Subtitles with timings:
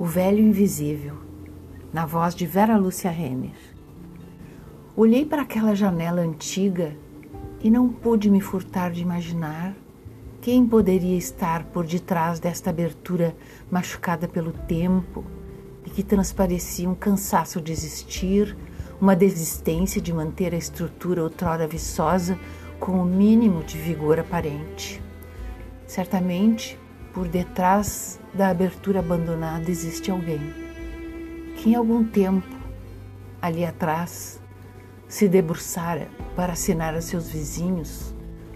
[0.00, 1.14] O Velho Invisível,
[1.92, 3.52] na voz de Vera Lúcia Renner.
[4.96, 6.96] Olhei para aquela janela antiga
[7.62, 9.76] e não pude me furtar de imaginar
[10.40, 13.36] quem poderia estar por detrás desta abertura
[13.70, 15.22] machucada pelo tempo
[15.84, 18.56] e que transparecia um cansaço de existir,
[18.98, 22.38] uma desistência de manter a estrutura outrora viçosa
[22.78, 24.98] com o mínimo de vigor aparente.
[25.86, 26.78] Certamente,
[27.12, 30.70] por detrás da abertura abandonada existe alguém
[31.60, 32.48] que em algum tempo,
[33.40, 34.40] ali atrás,
[35.06, 38.14] se debruçara para assinar a seus vizinhos,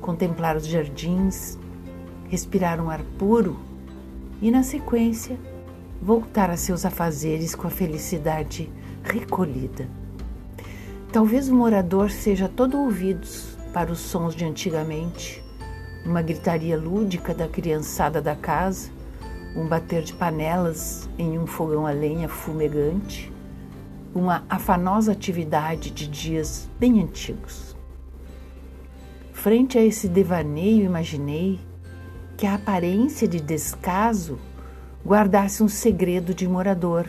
[0.00, 1.58] contemplar os jardins,
[2.28, 3.58] respirar um ar puro
[4.40, 5.38] e, na sequência,
[6.00, 8.70] voltar a seus afazeres com a felicidade
[9.04, 9.86] recolhida.
[11.12, 15.44] Talvez o morador seja todo ouvidos para os sons de antigamente,
[16.06, 18.90] uma gritaria lúdica da criançada da casa,
[19.56, 23.32] um bater de panelas em um fogão a lenha fumegante,
[24.14, 27.76] uma afanosa atividade de dias bem antigos.
[29.32, 31.60] Frente a esse devaneio, imaginei
[32.36, 34.38] que a aparência de descaso
[35.04, 37.06] guardasse um segredo de morador,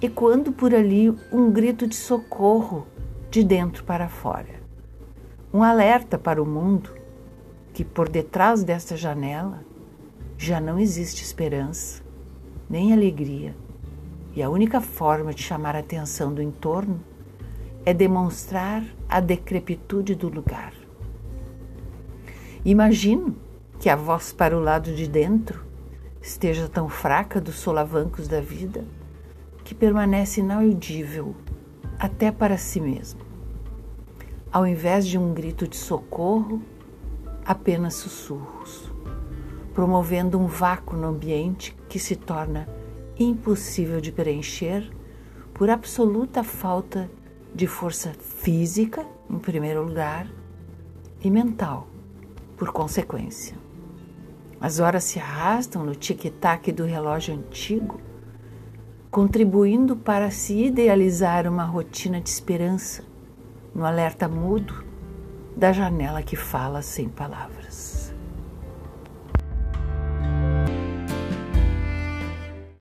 [0.00, 2.86] ecoando por ali um grito de socorro
[3.30, 4.60] de dentro para fora.
[5.52, 7.05] Um alerta para o mundo
[7.76, 9.62] que por detrás desta janela
[10.38, 12.02] já não existe esperança,
[12.70, 13.54] nem alegria,
[14.34, 16.98] e a única forma de chamar a atenção do entorno
[17.84, 20.72] é demonstrar a decrepitude do lugar.
[22.64, 23.36] Imagino
[23.78, 25.62] que a voz para o lado de dentro
[26.22, 28.86] esteja tão fraca dos solavancos da vida
[29.64, 31.36] que permanece inaudível
[31.98, 33.20] até para si mesmo.
[34.50, 36.62] Ao invés de um grito de socorro,
[37.46, 38.90] apenas sussurros,
[39.72, 42.68] promovendo um vácuo no ambiente que se torna
[43.18, 44.90] impossível de preencher
[45.54, 47.08] por absoluta falta
[47.54, 50.26] de força física, em primeiro lugar,
[51.22, 51.86] e mental,
[52.56, 53.56] por consequência.
[54.60, 58.00] As horas se arrastam no tic-tac do relógio antigo,
[59.10, 63.04] contribuindo para se idealizar uma rotina de esperança,
[63.74, 64.85] no alerta mudo
[65.56, 67.95] da janela que fala sem palavras.